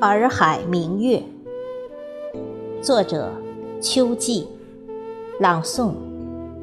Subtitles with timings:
[0.00, 1.20] 洱海明月，
[2.80, 3.32] 作者：
[3.80, 4.46] 秋季，
[5.40, 5.90] 朗诵：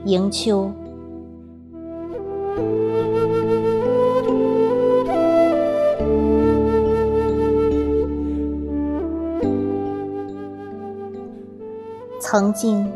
[0.06, 0.72] 迎秋。
[12.22, 12.90] 曾经，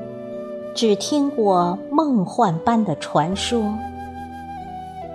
[0.74, 3.62] 只听过梦幻般的传说，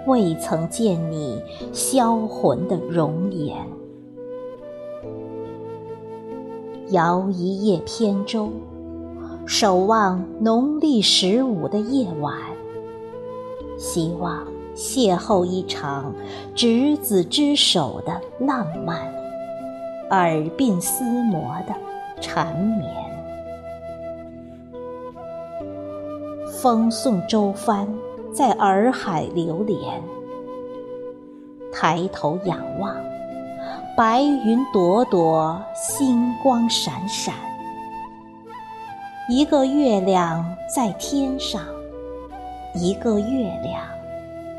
[0.06, 3.56] 未曾见你销魂的容颜。
[6.91, 8.51] 摇一叶扁舟，
[9.47, 12.37] 守望农历十五的夜晚，
[13.79, 16.15] 希望邂逅一场
[16.55, 19.01] 执子之手的浪漫，
[20.10, 21.74] 耳鬓厮磨的
[22.20, 22.93] 缠绵。
[26.46, 27.88] 风送舟帆，
[28.32, 30.02] 在洱海流连，
[31.73, 32.95] 抬头仰望。
[33.96, 37.34] 白云朵朵，星光闪闪。
[39.29, 41.62] 一个月亮在天上，
[42.74, 43.82] 一个月亮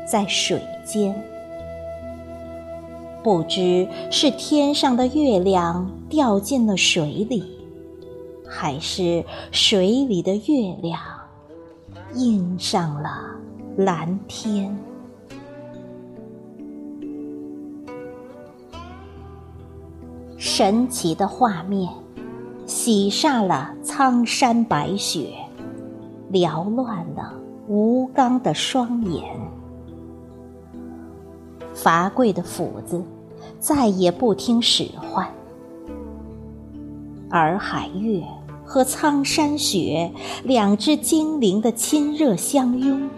[0.06, 1.14] 在水间。
[3.22, 7.44] 不知是天上的月亮掉进了水里，
[8.48, 11.00] 还是水里的月亮
[12.14, 13.10] 映上了
[13.76, 14.76] 蓝天。
[20.38, 21.90] 神奇的画面，
[22.66, 25.32] 洗煞了苍山白雪，
[26.30, 27.32] 缭乱了
[27.66, 29.24] 吴刚的双眼。
[31.74, 33.02] 伐桂的斧子
[33.58, 35.26] 再也不听使唤，
[37.30, 38.22] 洱海月
[38.62, 40.12] 和苍山雪
[40.44, 43.08] 两只精灵的亲热相拥，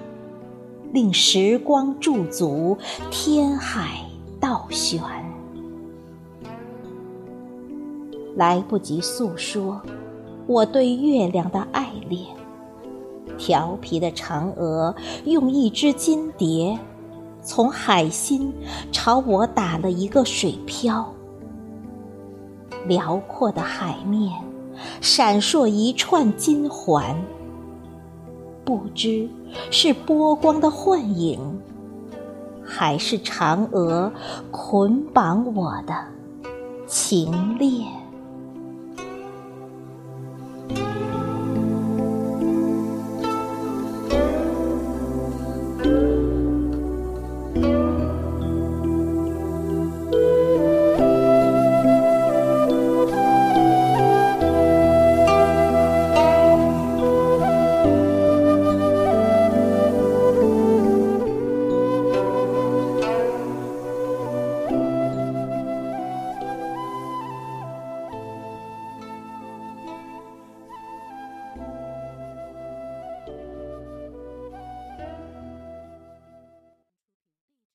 [0.92, 2.78] 令时光驻足，
[3.10, 4.04] 天海
[4.38, 5.00] 倒悬。
[8.38, 9.82] 来不及诉说
[10.46, 12.24] 我对月亮的爱恋，
[13.36, 14.94] 调皮的嫦娥
[15.24, 16.78] 用一只金蝶，
[17.42, 18.54] 从海心
[18.92, 21.12] 朝我打了一个水漂。
[22.86, 24.32] 辽阔的海面
[25.00, 27.20] 闪烁一串金环，
[28.64, 29.28] 不知
[29.72, 31.40] 是波光的幻影，
[32.64, 34.12] 还是嫦娥
[34.52, 35.92] 捆绑我的
[36.86, 37.97] 情恋。